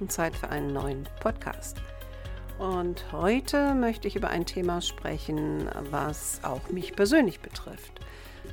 [0.00, 1.76] und Zeit für einen neuen Podcast.
[2.58, 8.00] Und heute möchte ich über ein Thema sprechen, was auch mich persönlich betrifft,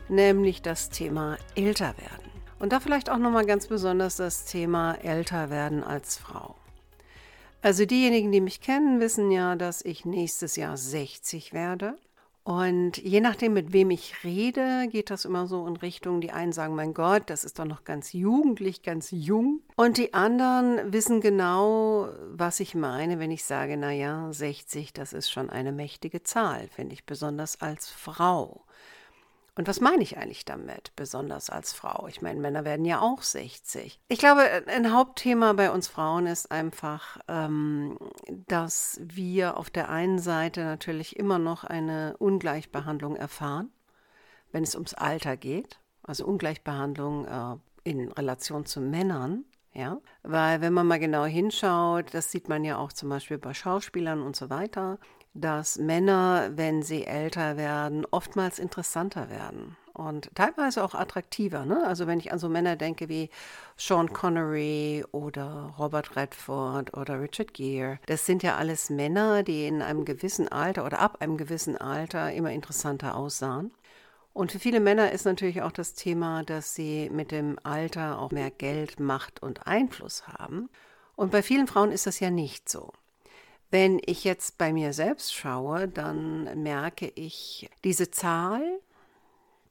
[0.10, 2.32] nämlich das Thema Älterwerden.
[2.60, 6.56] Und da vielleicht auch nochmal ganz besonders das Thema Älterwerden als Frau.
[7.62, 11.96] Also diejenigen, die mich kennen, wissen ja, dass ich nächstes Jahr 60 werde.
[12.44, 16.52] Und je nachdem, mit wem ich rede, geht das immer so in Richtung, die einen
[16.52, 19.62] sagen, mein Gott, das ist doch noch ganz jugendlich, ganz jung.
[19.78, 25.32] Und die anderen wissen genau, was ich meine, wenn ich sage, naja, 60, das ist
[25.32, 28.66] schon eine mächtige Zahl, finde ich besonders als Frau.
[29.56, 32.08] Und was meine ich eigentlich damit, besonders als Frau?
[32.08, 34.00] Ich meine, Männer werden ja auch 60.
[34.08, 38.00] Ich glaube, ein Hauptthema bei uns Frauen ist einfach, ähm,
[38.48, 43.72] dass wir auf der einen Seite natürlich immer noch eine Ungleichbehandlung erfahren,
[44.52, 45.80] wenn es ums Alter geht.
[46.02, 49.46] Also Ungleichbehandlung äh, in Relation zu Männern.
[49.76, 53.56] Ja, weil wenn man mal genau hinschaut, das sieht man ja auch zum Beispiel bei
[53.56, 55.00] Schauspielern und so weiter,
[55.34, 61.66] dass Männer, wenn sie älter werden, oftmals interessanter werden und teilweise auch attraktiver.
[61.66, 61.86] Ne?
[61.86, 63.30] Also wenn ich an so Männer denke wie
[63.78, 69.82] Sean Connery oder Robert Redford oder Richard Gere, das sind ja alles Männer, die in
[69.82, 73.72] einem gewissen Alter oder ab einem gewissen Alter immer interessanter aussahen.
[74.34, 78.32] Und für viele Männer ist natürlich auch das Thema, dass sie mit dem Alter auch
[78.32, 80.70] mehr Geld, Macht und Einfluss haben.
[81.16, 82.92] Und bei vielen Frauen ist das ja nicht so.
[83.74, 88.62] Wenn ich jetzt bei mir selbst schaue, dann merke ich, diese Zahl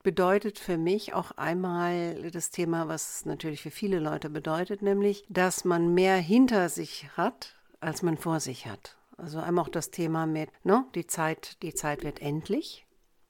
[0.03, 5.65] bedeutet für mich auch einmal das Thema, was natürlich für viele Leute bedeutet, nämlich, dass
[5.65, 8.97] man mehr hinter sich hat, als man vor sich hat.
[9.19, 12.85] Also einmal auch das Thema mit, ne, die Zeit, die Zeit wird endlich.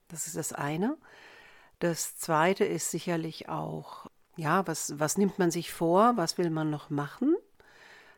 [0.08, 0.96] Das ist das eine.
[1.80, 4.06] Das zweite ist sicherlich auch,
[4.36, 7.36] ja, was, was nimmt man sich vor, was will man noch machen?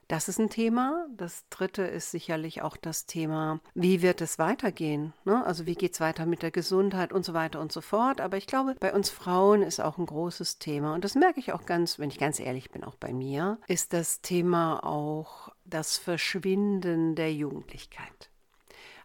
[0.09, 1.07] Das ist ein Thema.
[1.17, 5.13] Das dritte ist sicherlich auch das Thema, wie wird es weitergehen?
[5.25, 5.45] Ne?
[5.45, 8.21] Also wie geht es weiter mit der Gesundheit und so weiter und so fort.
[8.21, 10.95] Aber ich glaube, bei uns Frauen ist auch ein großes Thema.
[10.95, 13.93] Und das merke ich auch ganz, wenn ich ganz ehrlich bin, auch bei mir, ist
[13.93, 18.31] das Thema auch das Verschwinden der Jugendlichkeit.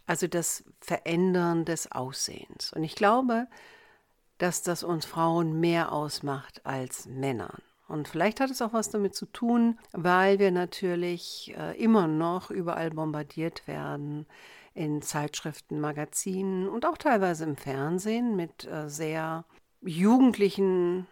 [0.06, 2.72] Also das Verändern des Aussehens.
[2.72, 3.46] Und ich glaube,
[4.38, 7.62] dass das uns Frauen mehr ausmacht als Männern.
[7.90, 12.50] Und vielleicht hat es auch was damit zu tun, weil wir natürlich äh, immer noch
[12.50, 14.26] überall bombardiert werden
[14.74, 19.44] in Zeitschriften, Magazinen und auch teilweise im Fernsehen mit äh, sehr
[19.82, 21.08] jugendlichen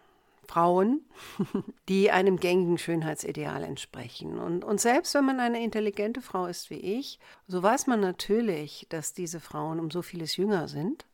[0.47, 1.01] Frauen,
[1.89, 4.39] die einem gängigen Schönheitsideal entsprechen.
[4.39, 8.87] Und, und selbst wenn man eine intelligente Frau ist wie ich, so weiß man natürlich,
[8.89, 11.05] dass diese Frauen um so vieles jünger sind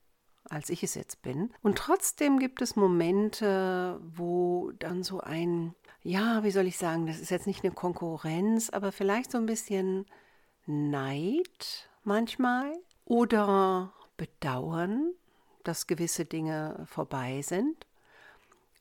[0.49, 1.51] als ich es jetzt bin.
[1.61, 7.19] Und trotzdem gibt es Momente, wo dann so ein, ja, wie soll ich sagen, das
[7.19, 10.05] ist jetzt nicht eine Konkurrenz, aber vielleicht so ein bisschen
[10.65, 12.73] Neid manchmal
[13.05, 15.13] oder Bedauern,
[15.63, 17.85] dass gewisse Dinge vorbei sind.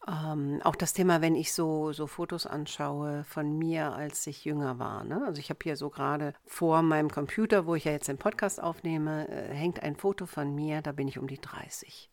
[0.07, 4.79] Ähm, auch das Thema, wenn ich so, so Fotos anschaue von mir, als ich jünger
[4.79, 5.05] war.
[5.05, 5.23] Ne?
[5.27, 8.63] Also ich habe hier so gerade vor meinem Computer, wo ich ja jetzt den Podcast
[8.63, 12.11] aufnehme, äh, hängt ein Foto von mir, da bin ich um die 30.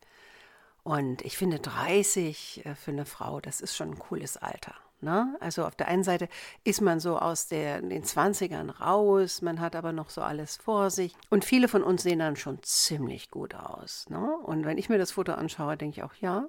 [0.84, 4.74] Und ich finde 30 äh, für eine Frau, das ist schon ein cooles Alter.
[5.02, 5.36] Ne?
[5.40, 6.28] Also auf der einen Seite
[6.64, 10.90] ist man so aus der, den 20ern raus, man hat aber noch so alles vor
[10.90, 11.14] sich.
[11.28, 14.08] Und viele von uns sehen dann schon ziemlich gut aus.
[14.08, 14.34] Ne?
[14.44, 16.46] Und wenn ich mir das Foto anschaue, denke ich auch, ja,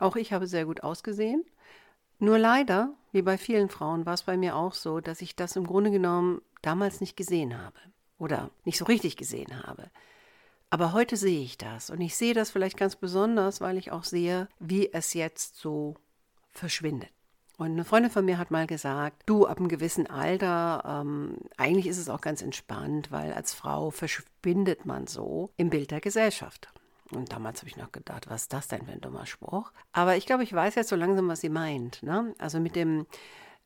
[0.00, 1.44] auch ich habe sehr gut ausgesehen.
[2.18, 5.56] Nur leider, wie bei vielen Frauen, war es bei mir auch so, dass ich das
[5.56, 7.78] im Grunde genommen damals nicht gesehen habe
[8.18, 9.90] oder nicht so richtig gesehen habe.
[10.68, 14.04] Aber heute sehe ich das und ich sehe das vielleicht ganz besonders, weil ich auch
[14.04, 15.96] sehe, wie es jetzt so
[16.52, 17.10] verschwindet.
[17.56, 21.86] Und eine Freundin von mir hat mal gesagt, du ab einem gewissen Alter, ähm, eigentlich
[21.86, 26.68] ist es auch ganz entspannt, weil als Frau verschwindet man so im Bild der Gesellschaft.
[27.12, 29.72] Und damals habe ich noch gedacht, was ist das denn für ein dummer Spruch?
[29.92, 32.02] Aber ich glaube, ich weiß jetzt so langsam, was sie meint.
[32.02, 32.34] Ne?
[32.38, 33.06] Also mit dem,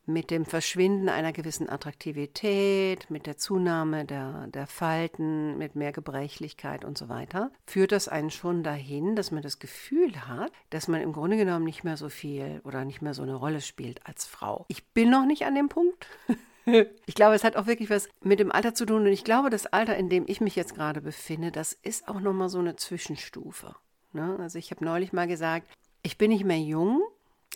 [0.05, 6.85] mit dem Verschwinden einer gewissen Attraktivität, mit der Zunahme der, der Falten, mit mehr Gebrechlichkeit
[6.85, 11.01] und so weiter, führt das einen schon dahin, dass man das Gefühl hat, dass man
[11.01, 14.25] im Grunde genommen nicht mehr so viel oder nicht mehr so eine Rolle spielt als
[14.25, 14.65] Frau.
[14.69, 16.07] Ich bin noch nicht an dem Punkt.
[16.65, 19.01] ich glaube, es hat auch wirklich was mit dem Alter zu tun.
[19.01, 22.19] Und ich glaube, das Alter, in dem ich mich jetzt gerade befinde, das ist auch
[22.19, 23.75] nochmal so eine Zwischenstufe.
[24.13, 24.37] Ne?
[24.39, 25.67] Also ich habe neulich mal gesagt,
[26.01, 27.01] ich bin nicht mehr jung,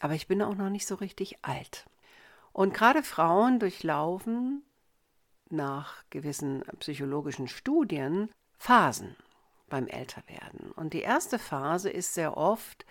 [0.01, 1.85] aber ich bin auch noch nicht so richtig alt.
[2.51, 4.63] Und gerade Frauen durchlaufen
[5.49, 9.15] nach gewissen psychologischen Studien Phasen
[9.69, 10.71] beim Älterwerden.
[10.71, 12.85] Und die erste Phase ist sehr oft,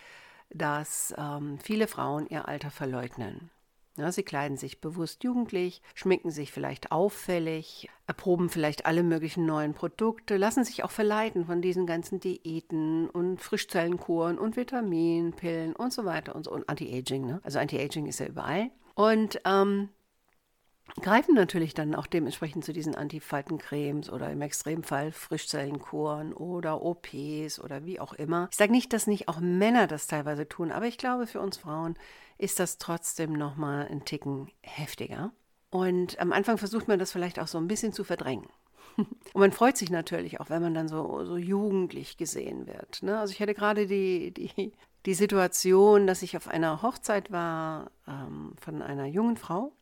[0.50, 3.50] dass ähm, viele Frauen ihr Alter verleugnen.
[3.98, 9.74] Ja, sie kleiden sich bewusst jugendlich, schminken sich vielleicht auffällig, erproben vielleicht alle möglichen neuen
[9.74, 16.04] Produkte, lassen sich auch verleiten von diesen ganzen Diäten und Frischzellenkuren und Vitaminpillen und so
[16.04, 17.26] weiter und so und Anti-Aging.
[17.26, 17.40] Ne?
[17.42, 18.70] Also Anti-Aging ist ja überall.
[18.94, 19.88] Und ähm,
[21.00, 27.85] greifen natürlich dann auch dementsprechend zu diesen Antifaltencremes oder im Extremfall Frischzellenkuren oder OPs oder
[27.85, 28.49] wie auch immer.
[28.50, 31.58] Ich sage nicht, dass nicht auch Männer das teilweise tun, aber ich glaube, für uns
[31.58, 31.96] Frauen
[32.38, 35.32] ist das trotzdem nochmal ein Ticken heftiger.
[35.70, 38.49] Und am Anfang versucht man das vielleicht auch so ein bisschen zu verdrängen.
[38.96, 43.02] Und man freut sich natürlich auch, wenn man dann so, so jugendlich gesehen wird.
[43.02, 43.19] Ne?
[43.19, 44.73] Also ich hatte gerade die, die,
[45.06, 49.73] die Situation, dass ich auf einer Hochzeit war ähm, von einer jungen Frau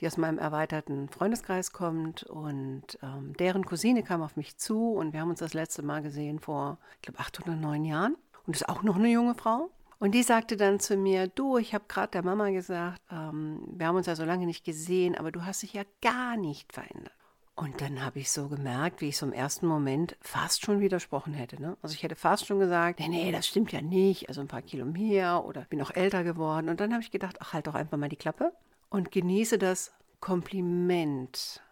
[0.00, 2.24] die aus meinem erweiterten Freundeskreis kommt.
[2.24, 6.02] Und ähm, deren Cousine kam auf mich zu und wir haben uns das letzte Mal
[6.02, 8.16] gesehen vor, ich glaube, acht oder neun Jahren.
[8.46, 9.70] Und ist auch noch eine junge Frau.
[9.98, 13.86] Und die sagte dann zu mir, du, ich habe gerade der Mama gesagt, ähm, wir
[13.86, 17.12] haben uns ja so lange nicht gesehen, aber du hast dich ja gar nicht verändert.
[17.54, 21.32] Und dann habe ich so gemerkt, wie ich so im ersten Moment fast schon widersprochen
[21.32, 21.60] hätte.
[21.60, 21.78] Ne?
[21.80, 24.60] Also ich hätte fast schon gesagt, nee, nee, das stimmt ja nicht, also ein paar
[24.60, 26.68] Kilo mehr oder bin auch älter geworden.
[26.68, 28.52] Und dann habe ich gedacht, ach, halt doch einfach mal die Klappe
[28.88, 31.62] und genieße das Kompliment.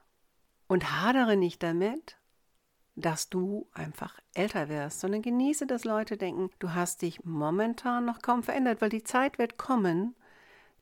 [0.66, 2.18] Und hadere nicht damit,
[2.96, 8.22] dass du einfach älter wirst, sondern genieße, dass Leute denken, du hast dich momentan noch
[8.22, 10.14] kaum verändert, weil die Zeit wird kommen,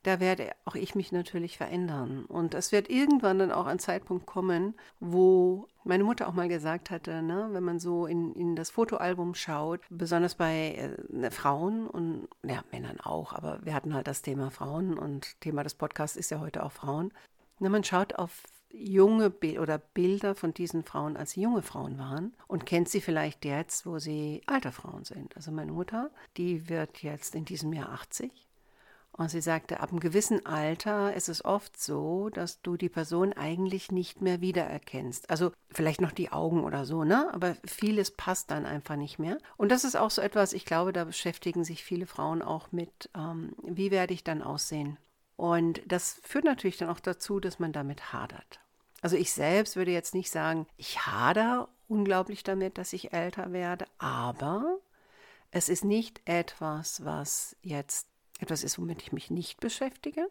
[0.03, 2.25] da werde auch ich mich natürlich verändern.
[2.25, 6.91] Und es wird irgendwann dann auch ein Zeitpunkt kommen, wo meine Mutter auch mal gesagt
[6.91, 12.29] hatte, ne, wenn man so in, in das Fotoalbum schaut, besonders bei äh, Frauen und
[12.45, 16.31] ja, Männern auch, aber wir hatten halt das Thema Frauen und Thema des Podcasts ist
[16.31, 17.13] ja heute auch Frauen.
[17.59, 21.99] Ne, man schaut auf junge Bi oder Bilder von diesen Frauen, als sie junge Frauen
[21.99, 25.37] waren und kennt sie vielleicht jetzt, wo sie alte Frauen sind.
[25.37, 28.49] Also meine Mutter, die wird jetzt in diesem Jahr 80
[29.15, 33.35] und sie sagte, ab einem gewissen Alter ist es oft so, dass du die Person
[33.35, 35.29] eigentlich nicht mehr wiedererkennst.
[35.29, 37.29] Also vielleicht noch die Augen oder so, ne?
[37.33, 39.37] Aber vieles passt dann einfach nicht mehr.
[39.59, 43.11] Und das ist auch so etwas, ich glaube, da beschäftigen sich viele Frauen auch mit,
[43.15, 44.97] ähm, wie werde ich dann aussehen?
[45.37, 48.61] Und das führt natürlich dann auch dazu, dass man damit hadert.
[49.03, 53.85] Also ich selbst würde jetzt nicht sagen, ich hader unglaublich damit, dass ich älter werde,
[53.99, 54.79] aber
[55.51, 58.09] es ist nicht etwas, was jetzt
[58.43, 60.29] etwas ist, womit ich mich nicht beschäftige.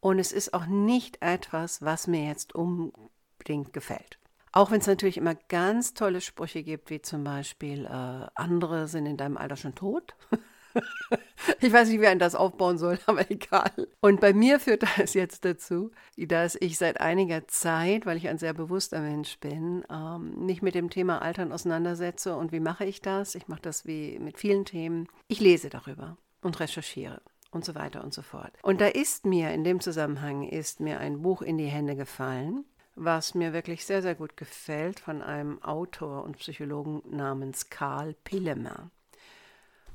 [0.00, 4.18] Und es ist auch nicht etwas, was mir jetzt unbedingt gefällt.
[4.52, 9.06] Auch wenn es natürlich immer ganz tolle Sprüche gibt, wie zum Beispiel, äh, andere sind
[9.06, 10.14] in deinem Alter schon tot.
[11.60, 13.88] ich weiß nicht, wie ein das aufbauen soll, aber egal.
[14.00, 18.38] Und bei mir führt das jetzt dazu, dass ich seit einiger Zeit, weil ich ein
[18.38, 22.34] sehr bewusster Mensch bin, ähm, mich mit dem Thema Altern auseinandersetze.
[22.36, 23.34] Und wie mache ich das?
[23.34, 25.08] Ich mache das wie mit vielen Themen.
[25.26, 28.52] Ich lese darüber und recherchiere und so weiter und so fort.
[28.62, 32.64] Und da ist mir in dem Zusammenhang ist mir ein Buch in die Hände gefallen,
[32.94, 38.90] was mir wirklich sehr, sehr gut gefällt von einem Autor und Psychologen namens Karl Pillemer.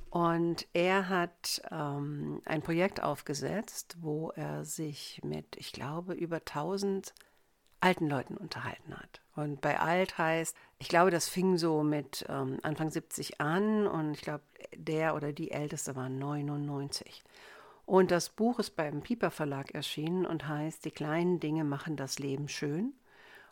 [0.10, 7.14] Und er hat ähm, ein Projekt aufgesetzt, wo er sich mit, ich glaube, über 1000
[7.82, 9.22] alten Leuten unterhalten hat.
[9.36, 14.16] Und bei alt heißt, ich glaube, das fing so mit ähm, Anfang 70 an und
[14.16, 14.44] ich glaube,
[14.76, 17.24] der oder die Älteste war 99.
[17.86, 22.20] Und das Buch ist beim Pieper Verlag erschienen und heißt Die kleinen Dinge machen das
[22.20, 22.92] Leben schön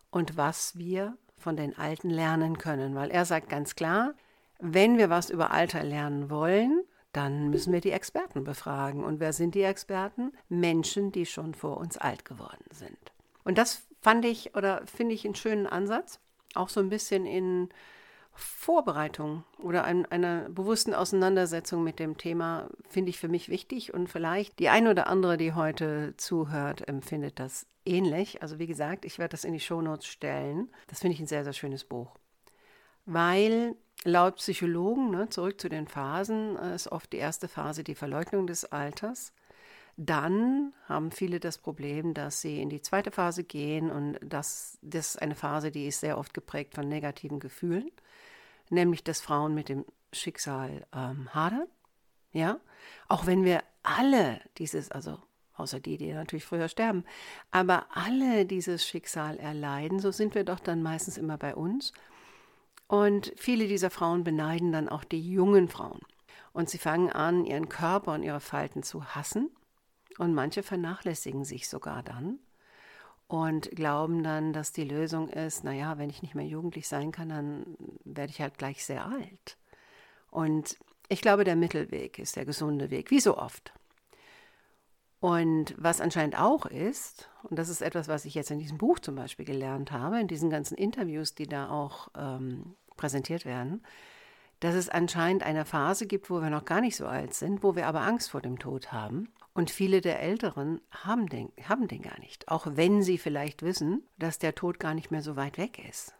[0.09, 2.95] und was wir von den Alten lernen können.
[2.95, 4.13] Weil er sagt ganz klar,
[4.59, 6.83] wenn wir was über Alter lernen wollen,
[7.13, 9.05] dann müssen wir die Experten befragen.
[9.05, 10.33] Und wer sind die Experten?
[10.49, 13.13] Menschen, die schon vor uns alt geworden sind.
[13.45, 16.19] Und das fand ich oder finde ich einen schönen Ansatz,
[16.55, 17.69] auch so ein bisschen in
[18.33, 24.07] Vorbereitung oder ein, einer bewussten Auseinandersetzung mit dem Thema finde ich für mich wichtig und
[24.07, 28.41] vielleicht die eine oder andere, die heute zuhört, empfindet das ähnlich.
[28.41, 30.69] Also wie gesagt, ich werde das in die Shownotes stellen.
[30.87, 32.15] Das finde ich ein sehr, sehr schönes Buch.
[33.05, 37.95] Weil laut Psychologen, ne, zurück zu den Phasen, äh, ist oft die erste Phase die
[37.95, 39.33] Verleugnung des Alters.
[40.03, 45.09] Dann haben viele das Problem, dass sie in die zweite Phase gehen und das, das
[45.09, 47.91] ist eine Phase, die ist sehr oft geprägt von negativen Gefühlen,
[48.71, 51.67] nämlich dass Frauen mit dem Schicksal ähm, hadern.
[52.31, 52.59] Ja,
[53.09, 55.19] auch wenn wir alle dieses, also
[55.55, 57.05] außer die, die natürlich früher sterben.
[57.51, 61.93] Aber alle dieses Schicksal erleiden, so sind wir doch dann meistens immer bei uns.
[62.87, 66.01] Und viele dieser Frauen beneiden dann auch die jungen Frauen.
[66.53, 69.51] Und sie fangen an, ihren Körper und ihre Falten zu hassen.
[70.17, 72.39] Und manche vernachlässigen sich sogar dann
[73.27, 77.29] und glauben dann, dass die Lösung ist, naja, wenn ich nicht mehr jugendlich sein kann,
[77.29, 79.57] dann werde ich halt gleich sehr alt.
[80.29, 80.77] Und
[81.07, 83.73] ich glaube, der Mittelweg ist der gesunde Weg, wie so oft.
[85.21, 88.99] Und was anscheinend auch ist, und das ist etwas, was ich jetzt in diesem Buch
[88.99, 93.83] zum Beispiel gelernt habe, in diesen ganzen Interviews, die da auch ähm, präsentiert werden,
[94.59, 97.75] dass es anscheinend eine Phase gibt, wo wir noch gar nicht so alt sind, wo
[97.75, 99.31] wir aber Angst vor dem Tod haben.
[99.53, 104.03] Und viele der Älteren haben den, haben den gar nicht, auch wenn sie vielleicht wissen,
[104.17, 106.15] dass der Tod gar nicht mehr so weit weg ist.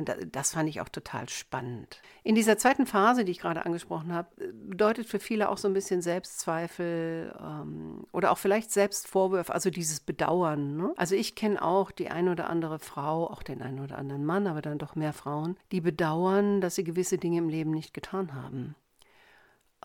[0.00, 2.00] Und das fand ich auch total spannend.
[2.22, 5.74] In dieser zweiten Phase, die ich gerade angesprochen habe, bedeutet für viele auch so ein
[5.74, 10.76] bisschen Selbstzweifel ähm, oder auch vielleicht Selbstvorwürfe, also dieses Bedauern.
[10.76, 10.94] Ne?
[10.96, 14.46] Also ich kenne auch die eine oder andere Frau, auch den einen oder anderen Mann,
[14.46, 18.32] aber dann doch mehr Frauen, die bedauern, dass sie gewisse Dinge im Leben nicht getan
[18.32, 18.76] haben.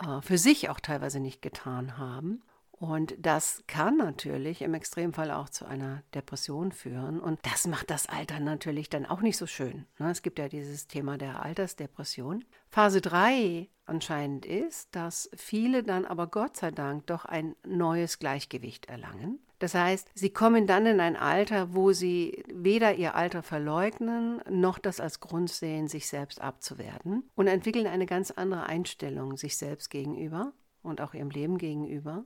[0.01, 2.41] Äh, für sich auch teilweise nicht getan haben.
[2.77, 7.21] Und das kann natürlich im Extremfall auch zu einer Depression führen.
[7.21, 9.85] Und das macht das Alter natürlich dann auch nicht so schön.
[9.97, 10.11] Ne?
[10.11, 12.43] Es gibt ja dieses Thema der Altersdepression.
[12.69, 18.87] Phase 3 anscheinend ist, dass viele dann aber Gott sei Dank doch ein neues Gleichgewicht
[18.87, 19.39] erlangen.
[19.59, 24.79] Das heißt, sie kommen dann in ein Alter, wo sie weder ihr Alter verleugnen, noch
[24.79, 29.89] das als Grund sehen, sich selbst abzuwerten und entwickeln eine ganz andere Einstellung sich selbst
[29.89, 30.51] gegenüber
[30.83, 32.25] und auch ihrem Leben gegenüber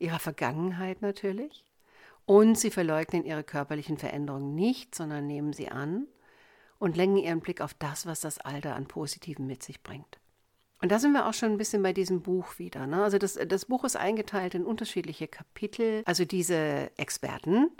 [0.00, 1.64] ihrer Vergangenheit natürlich.
[2.26, 6.06] Und sie verleugnen ihre körperlichen Veränderungen nicht, sondern nehmen sie an
[6.78, 10.18] und lenken ihren Blick auf das, was das Alter an Positiven mit sich bringt.
[10.82, 12.86] Und da sind wir auch schon ein bisschen bei diesem Buch wieder.
[12.86, 13.02] Ne?
[13.02, 16.02] Also das, das Buch ist eingeteilt in unterschiedliche Kapitel.
[16.06, 17.70] Also diese Experten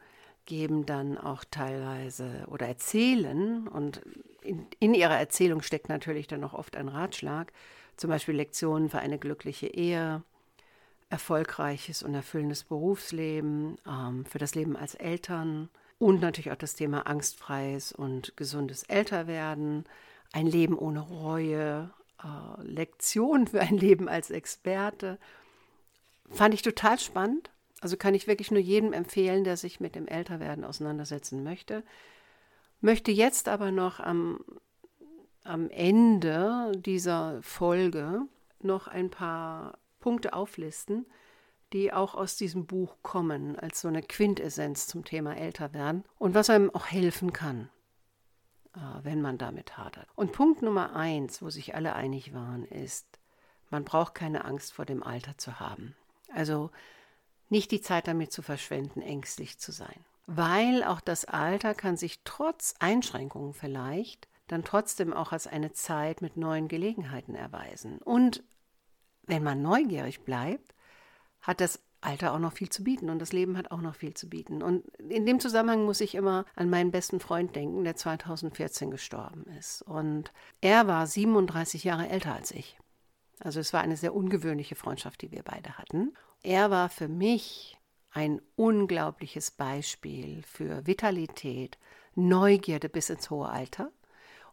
[0.45, 4.03] geben dann auch teilweise oder erzählen und
[4.43, 7.53] in, in ihrer Erzählung steckt natürlich dann auch oft ein Ratschlag,
[7.97, 10.23] zum Beispiel Lektionen für eine glückliche Ehe,
[11.11, 17.07] erfolgreiches und erfüllendes Berufsleben, ähm, für das Leben als Eltern und natürlich auch das Thema
[17.07, 19.85] angstfreies und gesundes Älterwerden,
[20.33, 21.90] ein Leben ohne Reue,
[22.23, 25.19] äh, Lektionen für ein Leben als Experte.
[26.31, 27.50] Fand ich total spannend.
[27.81, 31.83] Also kann ich wirklich nur jedem empfehlen, der sich mit dem Älterwerden auseinandersetzen möchte.
[32.81, 34.40] Möchte jetzt aber noch am,
[35.45, 38.23] am Ende dieser Folge
[38.62, 41.07] noch ein paar Punkte auflisten,
[41.73, 46.50] die auch aus diesem Buch kommen, als so eine Quintessenz zum Thema Älterwerden und was
[46.50, 47.69] einem auch helfen kann,
[48.75, 50.09] äh, wenn man damit hadert.
[50.16, 53.07] Und Punkt Nummer eins, wo sich alle einig waren, ist,
[53.71, 55.95] man braucht keine Angst vor dem Alter zu haben.
[56.35, 56.71] Also
[57.49, 60.04] nicht die Zeit damit zu verschwenden, ängstlich zu sein.
[60.26, 66.23] Weil auch das Alter kann sich trotz Einschränkungen vielleicht dann trotzdem auch als eine Zeit
[66.23, 68.42] mit neuen Gelegenheiten erweisen und
[69.31, 70.75] wenn man neugierig bleibt,
[71.41, 74.15] hat das Alter auch noch viel zu bieten und das Leben hat auch noch viel
[74.15, 74.63] zu bieten.
[74.63, 79.45] Und in dem Zusammenhang muss ich immer an meinen besten Freund denken, der 2014 gestorben
[79.59, 79.83] ist.
[79.83, 82.79] Und er war 37 Jahre älter als ich.
[83.41, 86.15] Also es war eine sehr ungewöhnliche Freundschaft, die wir beide hatten.
[86.43, 87.79] Er war für mich
[88.13, 91.79] ein unglaubliches Beispiel für Vitalität,
[92.15, 93.93] Neugierde bis ins hohe Alter.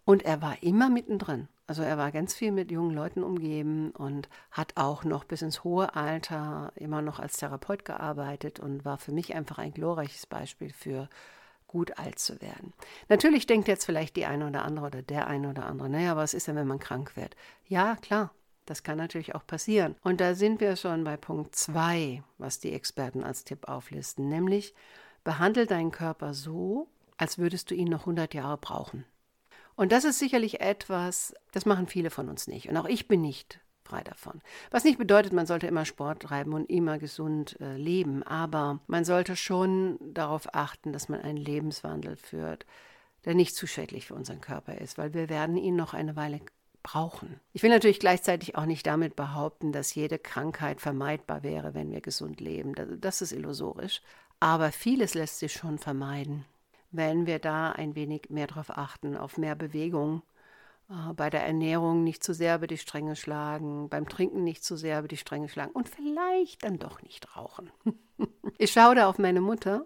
[0.06, 1.48] Und er war immer mittendrin.
[1.68, 5.66] Also er war ganz viel mit jungen Leuten umgeben und hat auch noch bis ins
[5.66, 10.72] hohe Alter immer noch als Therapeut gearbeitet und war für mich einfach ein glorreiches Beispiel
[10.72, 11.10] für
[11.68, 12.74] gut alt zu werden.
[13.10, 16.34] Natürlich denkt jetzt vielleicht die eine oder andere oder der eine oder andere, naja, was
[16.34, 17.36] ist denn, wenn man krank wird?
[17.66, 18.32] Ja, klar,
[18.66, 19.96] das kann natürlich auch passieren.
[20.02, 24.74] Und da sind wir schon bei Punkt 2, was die Experten als Tipp auflisten, nämlich
[25.26, 29.04] behandle deinen Körper so, als würdest du ihn noch 100 Jahre brauchen.
[29.78, 32.68] Und das ist sicherlich etwas, das machen viele von uns nicht.
[32.68, 34.42] Und auch ich bin nicht frei davon.
[34.72, 39.06] Was nicht bedeutet, man sollte immer Sport treiben und immer gesund äh, leben, aber man
[39.06, 42.66] sollte schon darauf achten, dass man einen Lebenswandel führt,
[43.24, 46.42] der nicht zu schädlich für unseren Körper ist, weil wir werden ihn noch eine Weile
[46.82, 47.40] brauchen.
[47.54, 52.02] Ich will natürlich gleichzeitig auch nicht damit behaupten, dass jede Krankheit vermeidbar wäre, wenn wir
[52.02, 52.74] gesund leben.
[53.00, 54.02] Das ist illusorisch.
[54.40, 56.46] Aber vieles lässt sich schon vermeiden
[56.92, 60.24] wenn wir da ein wenig mehr darauf achten, auf mehr Bewegung,
[60.90, 64.78] äh, bei der Ernährung nicht zu sehr über die Stränge schlagen, beim Trinken nicht zu
[64.78, 67.72] sehr über die Stränge schlagen und vielleicht dann doch nicht rauchen.
[68.58, 69.86] ich schaue da auf meine Mutter,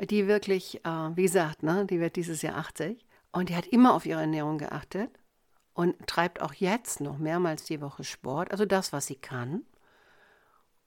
[0.00, 3.94] die wirklich, äh, wie gesagt, ne, die wird dieses Jahr 80 und die hat immer
[3.94, 5.10] auf ihre Ernährung geachtet
[5.74, 9.64] und treibt auch jetzt noch mehrmals die Woche Sport, also das, was sie kann.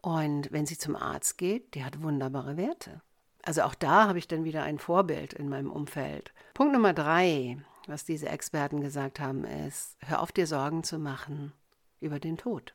[0.01, 3.01] Und wenn sie zum Arzt geht, die hat wunderbare Werte.
[3.45, 6.33] Also auch da habe ich dann wieder ein Vorbild in meinem Umfeld.
[6.55, 11.53] Punkt Nummer drei, was diese Experten gesagt haben, ist, hör auf dir Sorgen zu machen
[11.99, 12.73] über den Tod.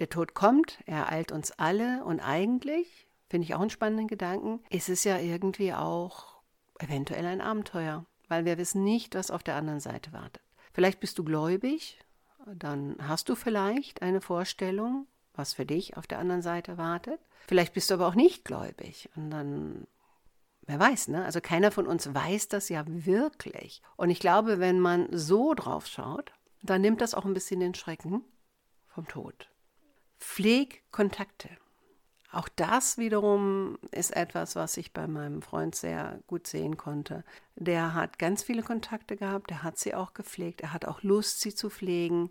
[0.00, 4.60] Der Tod kommt, er eilt uns alle und eigentlich, finde ich auch einen spannenden Gedanken,
[4.70, 6.40] ist es ja irgendwie auch
[6.80, 10.42] eventuell ein Abenteuer, weil wir wissen nicht, was auf der anderen Seite wartet.
[10.72, 11.98] Vielleicht bist du gläubig,
[12.54, 17.20] dann hast du vielleicht eine Vorstellung, was für dich auf der anderen Seite wartet.
[17.48, 19.86] Vielleicht bist du aber auch nicht gläubig und dann
[20.68, 21.24] Wer weiß, ne?
[21.24, 23.82] Also keiner von uns weiß das ja wirklich.
[23.96, 27.74] Und ich glaube, wenn man so drauf schaut, dann nimmt das auch ein bisschen den
[27.74, 28.24] Schrecken
[28.88, 29.48] vom Tod.
[30.18, 31.48] Pfleg Kontakte.
[32.32, 37.24] Auch das wiederum ist etwas, was ich bei meinem Freund sehr gut sehen konnte.
[37.54, 41.40] Der hat ganz viele Kontakte gehabt, der hat sie auch gepflegt, er hat auch Lust,
[41.40, 42.30] sie zu pflegen.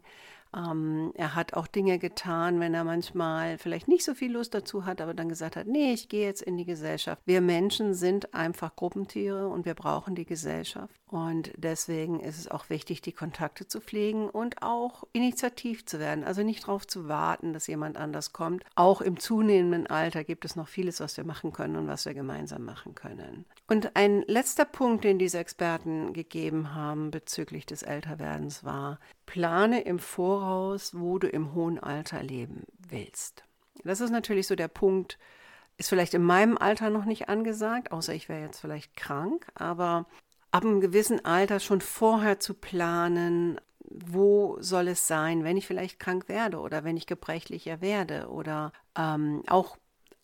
[0.56, 4.86] Ähm, er hat auch Dinge getan, wenn er manchmal vielleicht nicht so viel Lust dazu
[4.86, 7.22] hat, aber dann gesagt hat, nee, ich gehe jetzt in die Gesellschaft.
[7.26, 10.96] Wir Menschen sind einfach Gruppentiere und wir brauchen die Gesellschaft.
[11.08, 16.24] Und deswegen ist es auch wichtig, die Kontakte zu pflegen und auch initiativ zu werden.
[16.24, 18.64] Also nicht darauf zu warten, dass jemand anders kommt.
[18.76, 22.14] Auch im zunehmenden Alter gibt es noch vieles, was wir machen können und was wir
[22.14, 23.46] gemeinsam machen können.
[23.68, 30.00] Und ein letzter Punkt, den diese Experten gegeben haben bezüglich des Älterwerdens war, plane im
[30.00, 33.44] Voraus, wo du im hohen Alter leben willst.
[33.84, 35.18] Das ist natürlich so der Punkt,
[35.78, 40.06] ist vielleicht in meinem Alter noch nicht angesagt, außer ich wäre jetzt vielleicht krank, aber
[40.52, 46.00] ab einem gewissen Alter schon vorher zu planen, wo soll es sein, wenn ich vielleicht
[46.00, 49.78] krank werde oder wenn ich gebrechlicher werde oder ähm, auch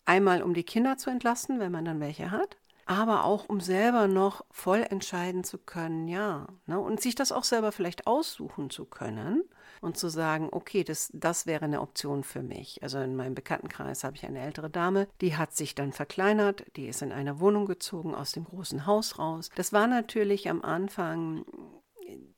[0.04, 4.08] einmal um die Kinder zu entlasten, wenn man dann welche hat aber auch um selber
[4.08, 8.84] noch voll entscheiden zu können, ja, ne, und sich das auch selber vielleicht aussuchen zu
[8.84, 9.44] können
[9.80, 12.82] und zu sagen, okay, das, das wäre eine Option für mich.
[12.82, 16.86] Also in meinem Bekanntenkreis habe ich eine ältere Dame, die hat sich dann verkleinert, die
[16.86, 19.50] ist in eine Wohnung gezogen aus dem großen Haus raus.
[19.56, 21.44] Das war natürlich am Anfang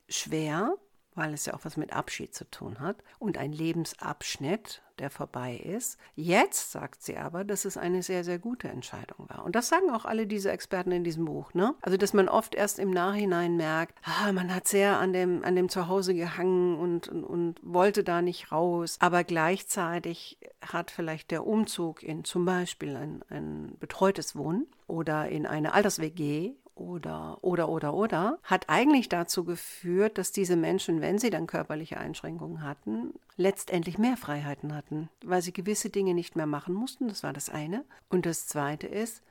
[0.08, 0.76] schwer,
[1.14, 5.56] weil es ja auch was mit Abschied zu tun hat und ein Lebensabschnitt, der vorbei
[5.56, 5.98] ist.
[6.14, 9.44] Jetzt sagt sie aber, dass es eine sehr, sehr gute Entscheidung war.
[9.44, 11.52] Und das sagen auch alle diese Experten in diesem Buch.
[11.52, 11.74] Ne?
[11.82, 15.56] Also, dass man oft erst im Nachhinein merkt, ah, man hat sehr an dem, an
[15.56, 18.96] dem Zuhause gehangen und, und, und wollte da nicht raus.
[19.00, 25.46] Aber gleichzeitig hat vielleicht der Umzug in zum Beispiel ein, ein betreutes Wohnen oder in
[25.46, 31.30] eine Alters-WG oder, oder, oder, oder, hat eigentlich dazu geführt, dass diese Menschen, wenn sie
[31.30, 36.74] dann körperliche Einschränkungen hatten, letztendlich mehr Freiheiten hatten, weil sie gewisse Dinge nicht mehr machen
[36.74, 37.08] mussten.
[37.08, 37.84] Das war das eine.
[38.08, 39.22] Und das zweite ist,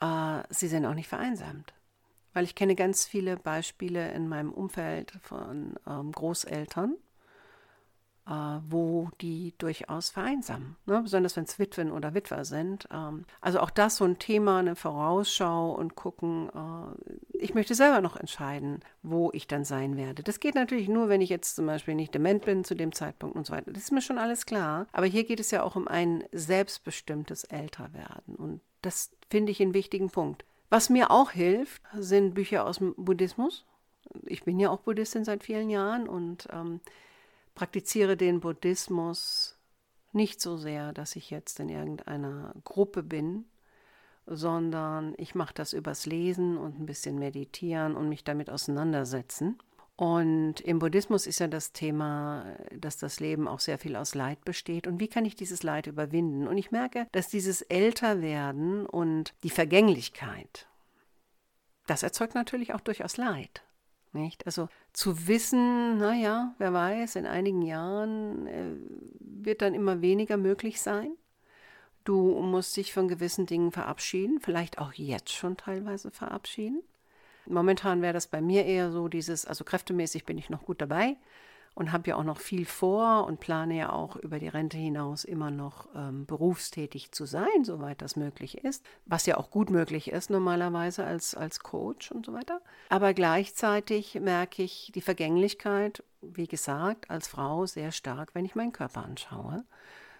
[0.00, 1.74] äh, sie sind auch nicht vereinsamt.
[2.32, 6.96] Weil ich kenne ganz viele Beispiele in meinem Umfeld von ähm, Großeltern,
[8.68, 11.00] wo die durchaus vereinsamen, ne?
[11.02, 12.88] besonders wenn es Witwen oder Witwer sind.
[12.92, 18.00] Ähm, also auch das so ein Thema, eine Vorausschau und gucken, äh, ich möchte selber
[18.00, 20.22] noch entscheiden, wo ich dann sein werde.
[20.22, 23.34] Das geht natürlich nur, wenn ich jetzt zum Beispiel nicht dement bin zu dem Zeitpunkt
[23.34, 23.72] und so weiter.
[23.72, 24.86] Das ist mir schon alles klar.
[24.92, 28.36] Aber hier geht es ja auch um ein selbstbestimmtes Älterwerden.
[28.36, 30.44] Und das finde ich einen wichtigen Punkt.
[30.68, 33.64] Was mir auch hilft, sind Bücher aus dem Buddhismus.
[34.24, 36.80] Ich bin ja auch Buddhistin seit vielen Jahren und ähm,
[37.60, 39.58] praktiziere den Buddhismus
[40.12, 43.44] nicht so sehr, dass ich jetzt in irgendeiner Gruppe bin,
[44.24, 49.58] sondern ich mache das übers Lesen und ein bisschen meditieren und mich damit auseinandersetzen.
[49.96, 54.42] Und im Buddhismus ist ja das Thema, dass das Leben auch sehr viel aus Leid
[54.46, 54.86] besteht.
[54.86, 56.48] Und wie kann ich dieses Leid überwinden?
[56.48, 60.66] Und ich merke, dass dieses Älterwerden und die Vergänglichkeit,
[61.86, 63.62] das erzeugt natürlich auch durchaus Leid.
[64.12, 64.44] Nicht?
[64.46, 68.74] Also zu wissen, naja, wer weiß, in einigen Jahren äh,
[69.20, 71.12] wird dann immer weniger möglich sein.
[72.04, 76.82] Du musst dich von gewissen Dingen verabschieden, vielleicht auch jetzt schon teilweise verabschieden.
[77.46, 81.16] Momentan wäre das bei mir eher so dieses, also kräftemäßig bin ich noch gut dabei,
[81.80, 85.24] und habe ja auch noch viel vor und plane ja auch über die Rente hinaus
[85.24, 90.10] immer noch ähm, berufstätig zu sein, soweit das möglich ist, was ja auch gut möglich
[90.10, 92.60] ist normalerweise als, als Coach und so weiter.
[92.90, 98.74] Aber gleichzeitig merke ich die Vergänglichkeit, wie gesagt, als Frau sehr stark, wenn ich meinen
[98.74, 99.64] Körper anschaue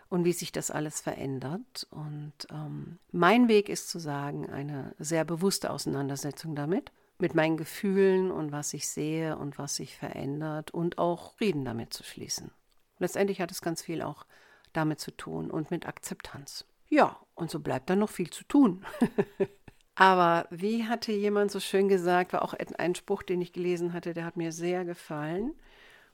[0.08, 1.86] und wie sich das alles verändert.
[1.90, 6.90] Und ähm, mein Weg ist zu sagen, eine sehr bewusste Auseinandersetzung damit
[7.20, 11.92] mit meinen Gefühlen und was ich sehe und was sich verändert und auch Frieden damit
[11.92, 12.50] zu schließen.
[12.98, 14.26] Letztendlich hat es ganz viel auch
[14.72, 16.64] damit zu tun und mit Akzeptanz.
[16.88, 18.84] Ja, und so bleibt dann noch viel zu tun.
[19.94, 24.14] Aber wie hatte jemand so schön gesagt, war auch ein Spruch, den ich gelesen hatte,
[24.14, 25.54] der hat mir sehr gefallen.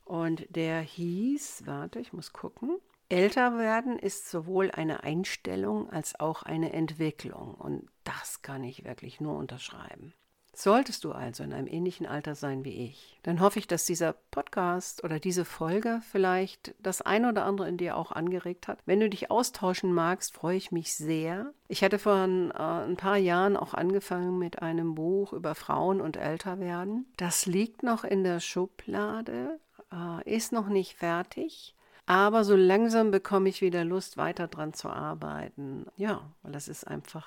[0.04, 6.42] Und der hieß, warte, ich muss gucken, Älter werden ist sowohl eine Einstellung als auch
[6.42, 10.12] eine Entwicklung und das kann ich wirklich nur unterschreiben.
[10.58, 14.14] Solltest du also in einem ähnlichen Alter sein wie ich, dann hoffe ich, dass dieser
[14.30, 18.78] Podcast oder diese Folge vielleicht das ein oder andere in dir auch angeregt hat.
[18.86, 21.52] Wenn du dich austauschen magst, freue ich mich sehr.
[21.68, 26.00] Ich hatte vor ein, äh, ein paar Jahren auch angefangen mit einem Buch über Frauen
[26.00, 27.04] und Älterwerden.
[27.18, 29.60] Das liegt noch in der Schublade,
[29.92, 31.74] äh, ist noch nicht fertig.
[32.06, 35.84] Aber so langsam bekomme ich wieder Lust, weiter dran zu arbeiten.
[35.98, 37.26] Ja, weil das ist einfach,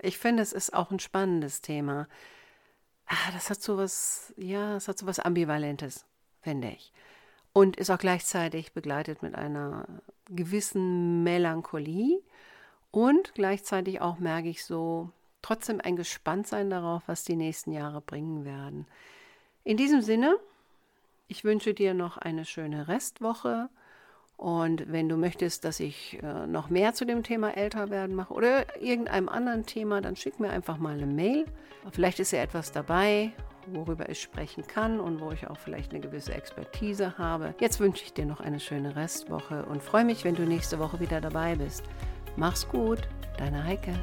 [0.00, 2.08] ich finde, es ist auch ein spannendes Thema
[3.12, 6.06] ah, das hat so was, ja, es hat so was Ambivalentes,
[6.40, 6.92] finde ich.
[7.52, 9.86] Und ist auch gleichzeitig begleitet mit einer
[10.30, 12.22] gewissen Melancholie.
[12.90, 15.10] Und gleichzeitig auch merke ich so
[15.42, 18.86] trotzdem ein Gespanntsein darauf, was die nächsten Jahre bringen werden.
[19.64, 20.38] In diesem Sinne,
[21.28, 23.68] ich wünsche dir noch eine schöne Restwoche.
[24.42, 28.82] Und wenn du möchtest, dass ich äh, noch mehr zu dem Thema Älterwerden mache oder
[28.82, 31.44] irgendeinem anderen Thema, dann schick mir einfach mal eine Mail.
[31.92, 33.30] Vielleicht ist ja etwas dabei,
[33.68, 37.54] worüber ich sprechen kann und wo ich auch vielleicht eine gewisse Expertise habe.
[37.60, 40.98] Jetzt wünsche ich dir noch eine schöne Restwoche und freue mich, wenn du nächste Woche
[40.98, 41.84] wieder dabei bist.
[42.34, 42.98] Mach's gut,
[43.38, 43.94] deine Heike.